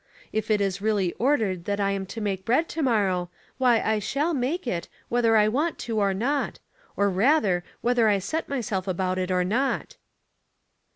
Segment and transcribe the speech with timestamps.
[0.33, 3.99] If it is really ordered that I am to make bread to morrow, why, I
[3.99, 6.59] shall make it, whether I want to or not,
[6.97, 9.97] or, rather, whether 1 set myself about it or not."